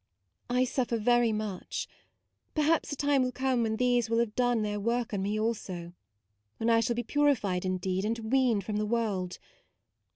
I 0.49 0.63
suffer 0.63 0.97
very 0.97 1.31
much. 1.31 1.87
Perhaps 2.55 2.91
a 2.91 2.95
time 2.95 3.21
will 3.21 3.31
come 3.31 3.61
when 3.61 3.75
these 3.75 4.09
will 4.09 4.17
have 4.17 4.33
done 4.35 4.63
their 4.63 4.79
work 4.79 5.13
on 5.13 5.21
me 5.21 5.39
also; 5.39 5.93
when 6.57 6.71
I 6.71 6.79
shall 6.79 6.95
be 6.95 7.03
purified 7.03 7.65
indeed 7.65 8.03
and 8.03 8.31
weaned 8.33 8.63
from 8.63 8.77
the 8.77 8.87
world. 8.87 9.37